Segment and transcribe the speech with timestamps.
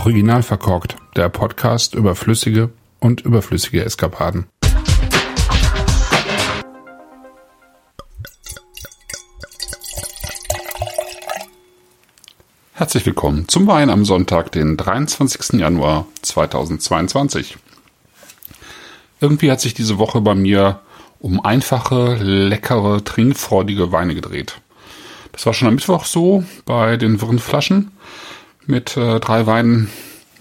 [0.00, 4.46] Original verkorkt, der Podcast über flüssige und überflüssige Eskapaden.
[12.72, 15.60] Herzlich willkommen zum Wein am Sonntag, den 23.
[15.60, 17.58] Januar 2022.
[19.20, 20.80] Irgendwie hat sich diese Woche bei mir
[21.18, 24.62] um einfache, leckere, trinkfreudige Weine gedreht.
[25.32, 27.90] Das war schon am Mittwoch so bei den wirren Flaschen
[28.66, 29.90] mit äh, drei Weinen,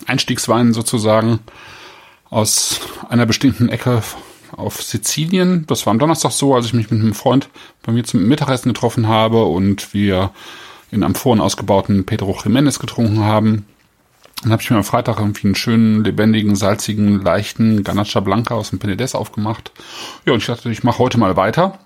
[0.05, 1.39] Einstiegsweinen sozusagen
[2.29, 2.79] aus
[3.09, 4.01] einer bestimmten Ecke
[4.51, 5.65] auf Sizilien.
[5.67, 7.49] Das war am Donnerstag so, als ich mich mit einem Freund
[7.83, 10.31] bei mir zum Mittagessen getroffen habe und wir
[10.91, 13.65] in vorhin ausgebauten Pedro Jiménez getrunken haben.
[14.41, 18.69] Dann habe ich mir am Freitag irgendwie einen schönen, lebendigen, salzigen, leichten Ganacha Blanca aus
[18.69, 19.71] dem Penedès aufgemacht.
[20.25, 21.77] Ja, und ich dachte, ich mache heute mal weiter,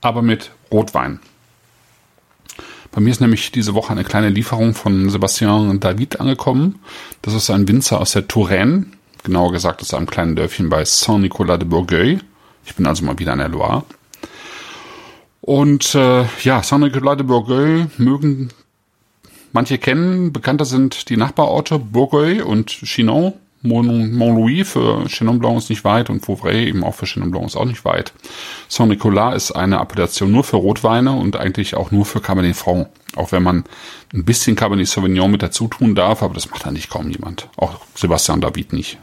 [0.00, 1.20] aber mit Rotwein.
[2.94, 6.78] Bei mir ist nämlich diese Woche eine kleine Lieferung von Sebastian David angekommen.
[7.22, 8.86] Das ist ein Winzer aus der Touraine,
[9.24, 12.20] genauer gesagt aus einem kleinen Dörfchen bei Saint-Nicolas de Bourgueil.
[12.64, 13.82] Ich bin also mal wieder an der Loire.
[15.40, 18.50] Und äh, ja, Saint-Nicolas de Bourgueil mögen
[19.52, 20.32] manche kennen.
[20.32, 23.32] Bekannter sind die Nachbarorte Bourgueil und Chinon.
[23.64, 27.56] Mont-Louis für Chenin Blanc ist nicht weit und Vouvray eben auch für Chenin Blanc ist
[27.56, 28.12] auch nicht weit.
[28.68, 32.88] Saint-Nicolas ist eine Appellation nur für Rotweine und eigentlich auch nur für Cabernet Franc.
[33.16, 33.64] Auch wenn man
[34.12, 37.48] ein bisschen Cabernet Sauvignon mit dazu tun darf, aber das macht eigentlich kaum jemand.
[37.56, 38.98] Auch Sebastian David nicht.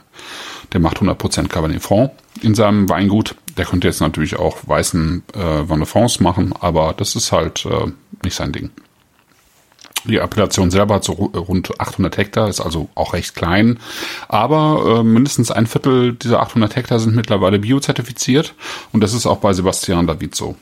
[0.73, 3.35] Der macht 100% Cabernet Franc in seinem Weingut.
[3.57, 7.65] Der könnte jetzt natürlich auch weißen äh, Vin de France machen, aber das ist halt
[7.65, 7.91] äh,
[8.23, 8.69] nicht sein Ding.
[10.05, 13.79] Die Appellation selber hat so rund 800 Hektar, ist also auch recht klein.
[14.27, 18.55] Aber äh, mindestens ein Viertel dieser 800 Hektar sind mittlerweile biozertifiziert.
[18.91, 20.55] Und das ist auch bei Sebastian David so.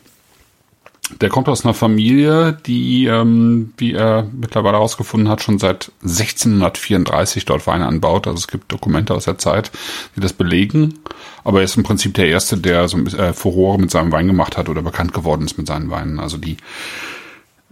[1.22, 7.46] Der kommt aus einer Familie, die, ähm, wie er mittlerweile herausgefunden hat, schon seit 1634
[7.46, 8.28] dort Weine anbaut.
[8.28, 9.72] Also es gibt Dokumente aus der Zeit,
[10.16, 11.00] die das belegen.
[11.44, 14.28] Aber er ist im Prinzip der Erste, der so ein äh, Furore mit seinem Wein
[14.28, 16.20] gemacht hat oder bekannt geworden ist mit seinen Weinen.
[16.20, 16.58] Also die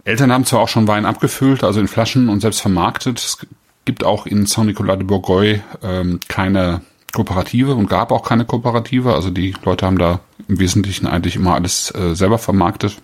[0.08, 3.18] Eltern haben zwar auch schon Wein abgefüllt, also in Flaschen und selbst vermarktet.
[3.18, 3.46] Es
[3.84, 6.80] gibt auch in Saint-Nicolas de Bourgogne ähm, keine
[7.12, 9.14] Kooperative und gab auch keine Kooperative.
[9.14, 12.96] Also die Leute haben da im Wesentlichen eigentlich immer alles äh, selber vermarktet.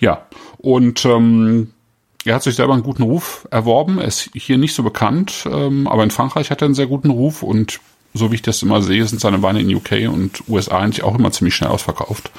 [0.00, 0.26] Ja,
[0.58, 1.72] und ähm,
[2.26, 3.98] er hat sich selber einen guten Ruf erworben.
[3.98, 7.08] Er ist hier nicht so bekannt, ähm, aber in Frankreich hat er einen sehr guten
[7.08, 7.80] Ruf und
[8.14, 11.18] so wie ich das immer sehe, sind seine Weine in UK und USA eigentlich auch
[11.18, 12.30] immer ziemlich schnell ausverkauft.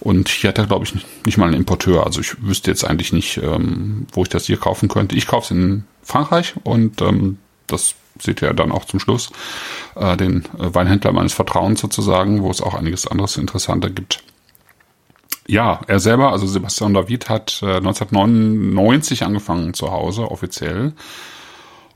[0.00, 0.94] Und hier hat er, glaube ich,
[1.24, 2.06] nicht mal einen Importeur.
[2.06, 5.16] Also ich wüsste jetzt eigentlich nicht, ähm, wo ich das hier kaufen könnte.
[5.16, 9.30] Ich kaufe es in Frankreich und ähm, das seht ihr dann auch zum Schluss.
[9.94, 14.22] Äh, den äh, Weinhändler meines Vertrauens sozusagen, wo es auch einiges anderes Interessanter gibt.
[15.46, 20.92] Ja, er selber, also Sebastian David, hat äh, 1999 angefangen zu Hause, offiziell.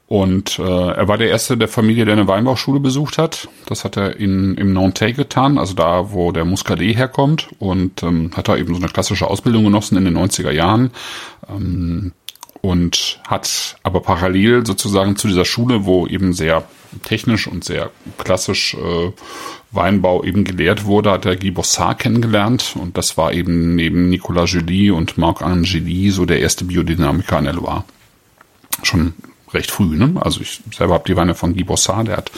[0.07, 3.49] Und äh, er war der erste der Familie, der eine Weinbauschule besucht hat.
[3.67, 7.49] Das hat er in, im Nantais getan, also da, wo der Muscadet herkommt.
[7.59, 10.91] Und ähm, hat da eben so eine klassische Ausbildung genossen in den 90er Jahren.
[11.49, 12.13] Ähm,
[12.61, 16.65] und hat aber parallel sozusagen zu dieser Schule, wo eben sehr
[17.03, 19.13] technisch und sehr klassisch äh,
[19.71, 22.75] Weinbau eben gelehrt wurde, hat er Guy Bossard kennengelernt.
[22.81, 27.45] Und das war eben neben Nicolas Julie und Marc Angeli so der erste Biodynamiker in
[27.45, 27.85] der Loire.
[28.83, 29.15] Schon
[29.55, 29.97] recht früh.
[29.97, 30.15] Ne?
[30.21, 32.31] Also ich selber habe die Weine von Guy Bossard, der hat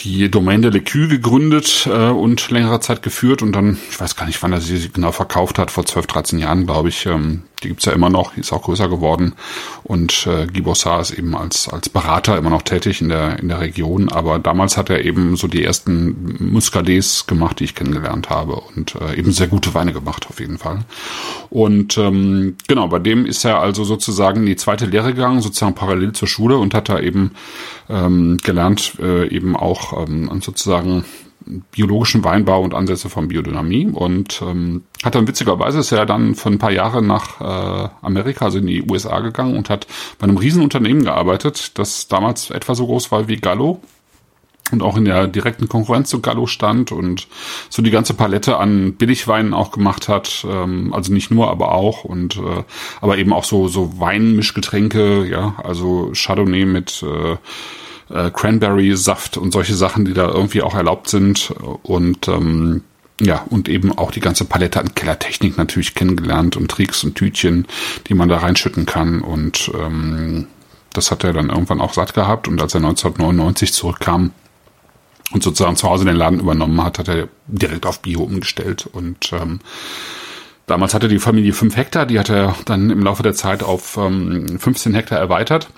[0.00, 4.26] die Domaine de l'Écu gegründet äh, und längere Zeit geführt und dann, ich weiß gar
[4.26, 7.68] nicht, wann er sie genau verkauft hat, vor 12, 13 Jahren, glaube ich, ähm, die
[7.68, 9.34] gibt's ja immer noch, die ist auch größer geworden.
[9.82, 13.48] Und äh, Guy Bossard ist eben als, als Berater immer noch tätig in der, in
[13.48, 14.08] der Region.
[14.08, 18.54] Aber damals hat er eben so die ersten Muscadets gemacht, die ich kennengelernt habe.
[18.54, 20.80] Und äh, eben sehr gute Weine gemacht, auf jeden Fall.
[21.50, 25.74] Und ähm, genau, bei dem ist er also sozusagen in die zweite Lehre gegangen, sozusagen
[25.74, 27.32] parallel zur Schule und hat da eben
[27.88, 31.04] ähm, gelernt, äh, eben auch ähm, sozusagen
[31.70, 36.48] biologischen Weinbau und Ansätze von Biodynamie und ähm, hat dann witzigerweise ist er dann für
[36.48, 39.86] ein paar Jahre nach äh, Amerika, also in die USA gegangen und hat
[40.18, 43.80] bei einem Riesenunternehmen gearbeitet, das damals etwa so groß war wie Gallo
[44.72, 47.28] und auch in der direkten Konkurrenz zu Gallo stand und
[47.68, 52.04] so die ganze Palette an Billigweinen auch gemacht hat, ähm, also nicht nur, aber auch
[52.04, 52.64] und äh,
[53.00, 57.36] aber eben auch so so Weinmischgetränke, ja, also Chardonnay mit äh,
[58.12, 61.52] äh, Cranberry-Saft und solche Sachen, die da irgendwie auch erlaubt sind.
[61.82, 62.82] Und ähm,
[63.20, 67.66] ja, und eben auch die ganze Palette an Kellertechnik natürlich kennengelernt und Tricks und Tütchen,
[68.08, 69.20] die man da reinschütten kann.
[69.20, 70.46] Und ähm,
[70.92, 72.48] das hat er dann irgendwann auch satt gehabt.
[72.48, 74.32] Und als er 1999 zurückkam
[75.32, 78.88] und sozusagen zu Hause den Laden übernommen hat, hat er direkt auf Bio umgestellt.
[78.90, 79.60] Und ähm,
[80.66, 83.96] damals hatte die Familie fünf Hektar, die hat er dann im Laufe der Zeit auf
[83.96, 85.68] ähm, 15 Hektar erweitert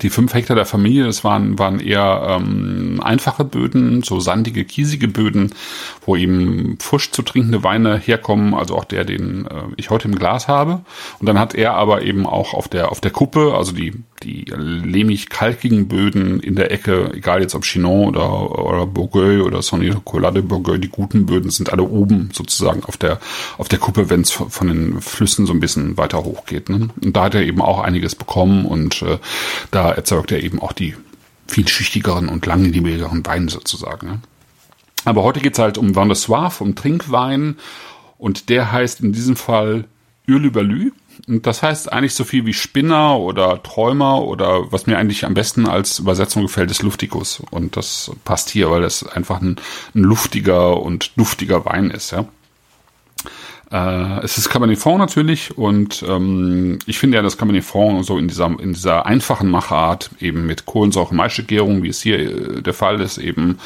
[0.00, 5.08] die fünf Hektar der Familie, das waren, waren eher ähm, einfache Böden, so sandige, kiesige
[5.08, 5.54] Böden,
[6.06, 10.14] wo eben frisch zu trinkende Weine herkommen, also auch der, den äh, ich heute im
[10.14, 10.80] Glas habe.
[11.18, 13.92] Und dann hat er aber eben auch auf der, auf der Kuppe, also die,
[14.22, 19.90] die lehmig-kalkigen Böden in der Ecke, egal jetzt ob Chinon oder, oder Bourgueil oder Sonny
[19.90, 23.20] Nicolas de Bourgueil, die guten Böden sind alle oben sozusagen auf der,
[23.58, 26.68] auf der Kuppe, wenn es von den Flüssen so ein bisschen weiter hoch geht.
[26.68, 26.88] Ne?
[27.02, 29.18] Und da hat er eben auch einiges bekommen und äh,
[29.70, 30.94] da erzeugt er eben auch die
[31.46, 34.22] vielschichtigeren und langlebigeren Weine sozusagen.
[35.04, 37.56] Aber heute geht's halt um Vin de Soif, um Trinkwein
[38.18, 39.84] und der heißt in diesem Fall
[40.28, 40.92] Urluberlü.
[41.28, 45.34] Und das heißt eigentlich so viel wie Spinner oder Träumer oder was mir eigentlich am
[45.34, 47.42] besten als Übersetzung gefällt, ist Luftikus.
[47.50, 49.56] Und das passt hier, weil das einfach ein,
[49.94, 52.26] ein luftiger und duftiger Wein ist, ja.
[53.72, 58.18] Äh, es ist Cabernet Franc natürlich und ähm, ich finde ja, dass Cabernet Franc so
[58.18, 62.74] in dieser, in dieser einfachen Machart eben mit Kohlensäure Maischegärung, wie es hier äh, der
[62.74, 63.58] Fall ist, eben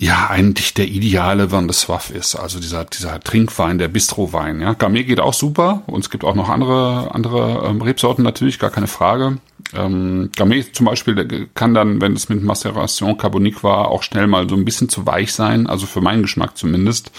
[0.00, 2.36] ja, eigentlich der ideale Van de Swaff ist.
[2.36, 4.60] Also dieser, dieser Trinkwein, der Bistrowein.
[4.60, 5.82] Ja, Gamay geht auch super.
[5.86, 9.38] Und es gibt auch noch andere, andere ähm, Rebsorten natürlich, gar keine Frage.
[9.74, 14.48] Ähm, Gamay zum Beispiel kann dann, wenn es mit Maceration Carbonique war, auch schnell mal
[14.48, 15.66] so ein bisschen zu weich sein.
[15.66, 17.10] Also für meinen Geschmack zumindest.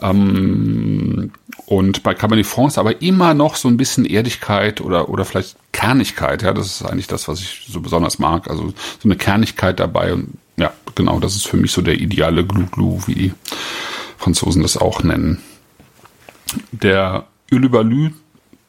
[0.00, 1.32] Ähm,
[1.66, 5.56] und bei Cabernet Franc ist aber immer noch so ein bisschen Erdigkeit oder, oder vielleicht
[5.72, 6.42] Kernigkeit.
[6.42, 8.48] Ja, das ist eigentlich das, was ich so besonders mag.
[8.48, 10.38] Also so eine Kernigkeit dabei und
[10.94, 13.34] genau, das ist für mich so der ideale Glu-Glu, wie die
[14.18, 15.42] Franzosen das auch nennen.
[16.70, 18.10] Der Ulubalü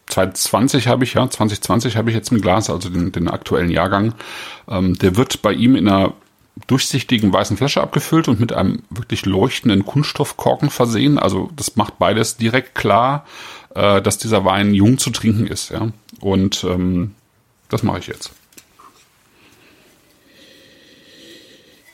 [0.07, 4.13] 2020 habe ich, ja, 2020 habe ich jetzt im Glas, also den, den aktuellen Jahrgang.
[4.67, 6.13] Ähm, der wird bei ihm in einer
[6.67, 11.17] durchsichtigen weißen Flasche abgefüllt und mit einem wirklich leuchtenden Kunststoffkorken versehen.
[11.17, 13.25] Also das macht beides direkt klar,
[13.75, 15.71] äh, dass dieser Wein jung zu trinken ist.
[15.71, 15.89] Ja?
[16.19, 17.15] Und ähm,
[17.69, 18.31] das mache ich jetzt.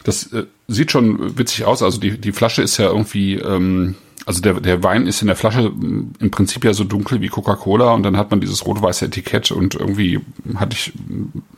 [0.10, 1.84] Das äh, sieht schon witzig aus.
[1.84, 3.94] Also die, die Flasche ist ja irgendwie, ähm,
[4.26, 7.28] also der, der Wein ist in der Flasche mm, im Prinzip ja so dunkel wie
[7.28, 10.20] Coca-Cola und dann hat man dieses rot-weiße Etikett und irgendwie
[10.56, 10.94] hatte ich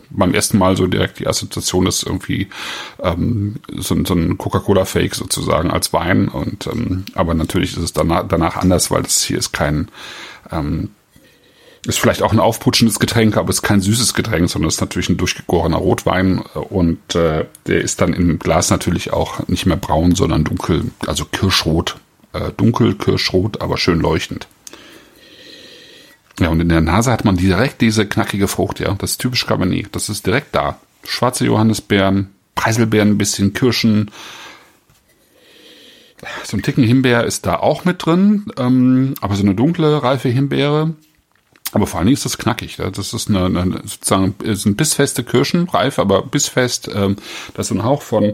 [0.09, 2.50] beim ersten Mal so direkt die Assoziation, dass irgendwie
[3.01, 8.27] ähm, so, so ein Coca-Cola-Fake sozusagen als Wein und ähm, aber natürlich ist es danach,
[8.27, 9.88] danach anders, weil das hier ist kein
[10.51, 10.89] ähm,
[11.86, 14.81] ist vielleicht auch ein aufputschendes Getränk, aber es ist kein süßes Getränk, sondern es ist
[14.81, 16.39] natürlich ein durchgegorener Rotwein.
[16.39, 21.25] Und äh, der ist dann im Glas natürlich auch nicht mehr braun, sondern dunkel, also
[21.25, 21.98] kirschrot,
[22.33, 24.48] äh, dunkel kirschrot, aber schön leuchtend.
[26.39, 29.45] Ja, und in der Nase hat man direkt diese knackige Frucht, ja, das ist typisch
[29.45, 30.80] Cabernet, das ist direkt da.
[31.04, 34.12] Schwarze Johannisbeeren, Preiselbeeren, ein bisschen Kirschen,
[36.44, 40.30] so ein Ticken Himbeer ist da auch mit drin, ähm, aber so eine dunkle, reife
[40.30, 40.94] Himbeere,
[41.71, 42.77] aber vor allen Dingen ist das knackig.
[42.77, 46.89] Das ist eine, eine sozusagen sind bissfeste Kirschen, reif, aber bissfest.
[46.94, 47.15] Ähm,
[47.53, 48.33] da ist so ein Hauch von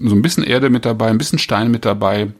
[0.00, 2.32] so ein bisschen Erde mit dabei, ein bisschen Stein mit dabei.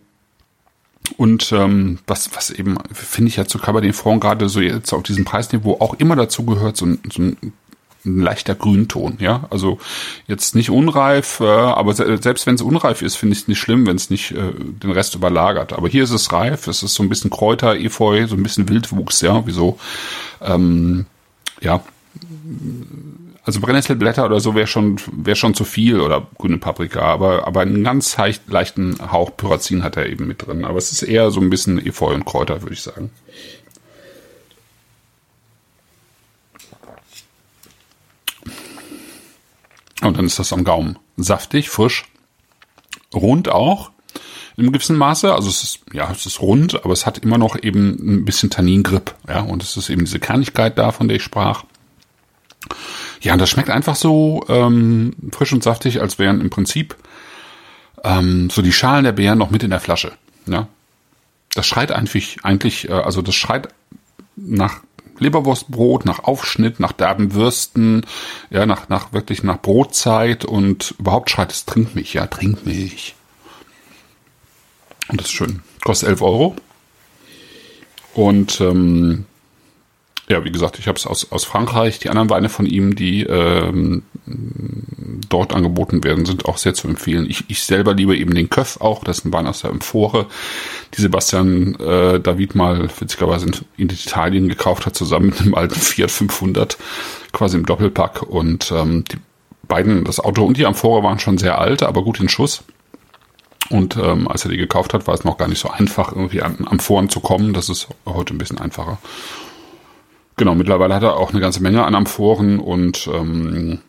[1.16, 5.02] Und ähm, was, was eben, finde ich ja zu Cabernet Franc gerade so jetzt auf
[5.02, 7.52] diesem Preisniveau auch immer dazu gehört, so ein, so ein
[8.04, 9.46] ein leichter Grünton, ja.
[9.50, 9.78] Also
[10.26, 13.58] jetzt nicht unreif, äh, aber se selbst wenn es unreif ist, finde ich es nicht
[13.58, 15.72] schlimm, wenn es nicht äh, den Rest überlagert.
[15.72, 18.68] Aber hier ist es reif, es ist so ein bisschen Kräuter, Efeu, so ein bisschen
[18.68, 19.78] Wildwuchs, ja, wieso?
[20.40, 21.06] Ähm,
[21.60, 21.82] ja.
[23.44, 27.60] Also Brennnesselblätter oder so wäre schon wäre schon zu viel oder grüne Paprika, aber aber
[27.60, 30.64] einen ganz leichten Hauch Pyrazin hat er eben mit drin.
[30.64, 33.10] Aber es ist eher so ein bisschen Efeu und Kräuter, würde ich sagen.
[40.04, 42.04] Und dann ist das am Gaumen saftig, frisch,
[43.14, 43.90] rund auch
[44.56, 45.32] im gewissen Maße.
[45.34, 48.50] Also es ist, ja, es ist rund, aber es hat immer noch eben ein bisschen
[48.50, 49.14] Tanningrip.
[49.28, 51.64] Ja, und es ist eben diese Kernigkeit da, von der ich sprach.
[53.20, 56.96] Ja, und das schmeckt einfach so ähm, frisch und saftig, als wären im Prinzip
[58.02, 60.12] ähm, so die Schalen der Beeren noch mit in der Flasche.
[60.46, 60.68] Ja,
[61.54, 63.68] das schreit eigentlich, eigentlich, äh, also das schreit
[64.36, 64.80] nach
[65.18, 68.06] Leberwurstbrot, nach Aufschnitt, nach derben Würsten,
[68.50, 73.14] ja, nach, nach wirklich nach Brotzeit und überhaupt schreit es Trinkmilch, ja, Trinkmilch.
[75.08, 75.62] Und das ist schön.
[75.84, 76.56] Kostet 11 Euro.
[78.14, 79.26] Und ähm,
[80.28, 81.98] ja, wie gesagt, ich habe es aus, aus Frankreich.
[81.98, 84.02] Die anderen Weine von ihm, die ähm,
[85.28, 87.26] dort angeboten werden, sind auch sehr zu empfehlen.
[87.28, 90.26] Ich, ich selber liebe eben den Köff auch, das ist ein Wein aus der Emphore,
[90.96, 95.78] die Sebastian äh, David mal witzigerweise in, in Italien gekauft hat, zusammen mit einem alten
[95.80, 96.78] Fiat 500,
[97.32, 98.22] quasi im Doppelpack.
[98.22, 99.18] Und ähm, die
[99.66, 102.64] beiden, das Auto und die Amphore waren schon sehr alt, aber gut in Schuss.
[103.70, 106.42] Und ähm, als er die gekauft hat, war es noch gar nicht so einfach, irgendwie
[106.42, 107.54] an Amphoren zu kommen.
[107.54, 108.98] Das ist heute ein bisschen einfacher.
[110.36, 113.80] Genau, mittlerweile hat er auch eine ganze Menge an Amphoren und ähm,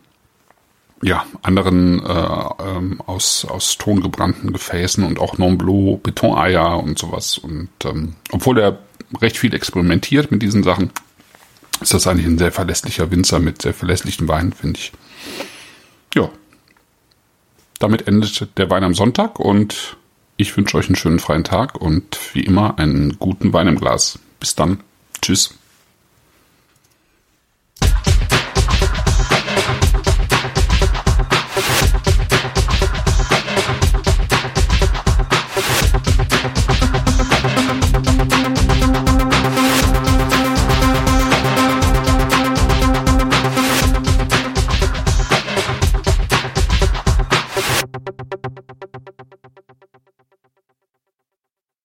[1.01, 7.37] ja, anderen äh, ähm, aus, aus Ton gebrannten Gefäßen und auch Nomblot, Betoneier und sowas.
[7.37, 8.79] Und ähm, obwohl er
[9.21, 10.91] recht viel experimentiert mit diesen Sachen,
[11.81, 14.93] ist das eigentlich ein sehr verlässlicher Winzer mit sehr verlässlichen Weinen, finde ich.
[16.15, 16.29] Ja.
[17.79, 19.97] Damit endet der Wein am Sonntag und
[20.37, 24.19] ich wünsche euch einen schönen freien Tag und wie immer einen guten Wein im Glas.
[24.39, 24.79] Bis dann.
[25.21, 25.55] Tschüss.